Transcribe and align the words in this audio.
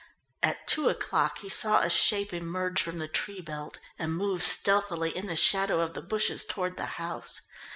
At 0.41 0.65
two 0.65 0.89
o'clock 0.89 1.37
he 1.41 1.47
saw 1.49 1.81
a 1.81 1.89
shape 1.91 2.33
emerge 2.33 2.81
from 2.81 2.97
the 2.97 3.07
tree 3.07 3.39
belt 3.39 3.77
and 3.99 4.15
move 4.17 4.41
stealthily 4.41 5.15
in 5.15 5.27
the 5.27 5.35
shadow 5.35 5.79
of 5.79 5.93
the 5.93 6.01
bushes 6.01 6.43
toward 6.43 6.75
the 6.77 6.87
house. 6.97 7.41